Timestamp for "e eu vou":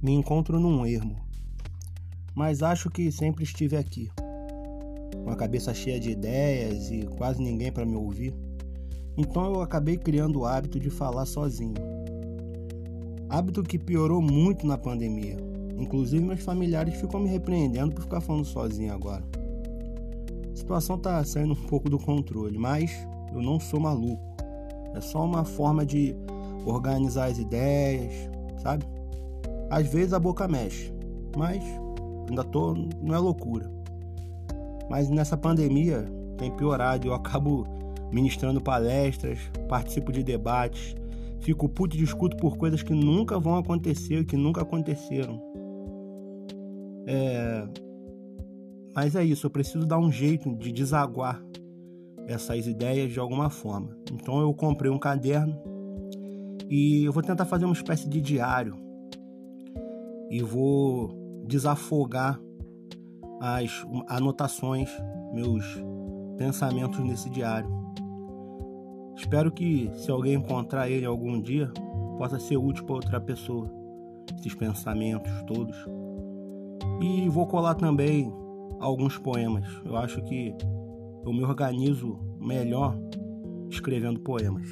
56.68-57.22